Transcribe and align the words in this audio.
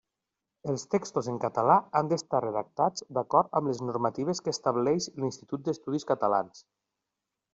Els 0.71 0.83
textos 0.93 1.27
en 1.33 1.35
català 1.43 1.75
han 1.99 2.09
d'estar 2.13 2.39
redactats 2.45 3.05
d'acord 3.17 3.53
amb 3.59 3.71
les 3.73 3.83
normatives 3.89 4.43
que 4.47 4.55
estableix 4.57 5.09
l'Institut 5.21 5.65
d'Estudis 5.69 6.11
Catalans. 6.15 6.65